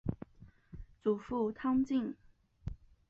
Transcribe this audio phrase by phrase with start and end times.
[1.03, 2.15] 祖父汤敬。